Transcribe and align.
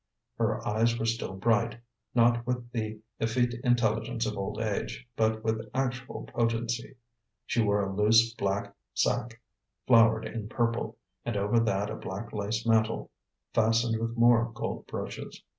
Her 0.39 0.67
eyes 0.67 0.97
were 0.97 1.05
still 1.05 1.35
bright, 1.35 1.77
not 2.15 2.47
with 2.47 2.71
the 2.71 2.99
effete 3.19 3.53
intelligence 3.63 4.25
of 4.25 4.35
old 4.35 4.59
age, 4.59 5.07
but 5.15 5.43
with 5.43 5.69
actual 5.75 6.23
potency. 6.23 6.95
She 7.45 7.61
wore 7.61 7.81
a 7.81 7.95
loose 7.95 8.33
black 8.33 8.75
sack 8.95 9.39
flowered 9.85 10.25
in 10.25 10.49
purple, 10.49 10.97
and 11.23 11.37
over 11.37 11.59
that 11.59 11.91
a 11.91 11.95
black 11.95 12.33
lace 12.33 12.65
mantle, 12.65 13.11
fastened 13.53 14.01
with 14.01 14.17
more 14.17 14.45
gold 14.55 14.87
brooches. 14.87 15.43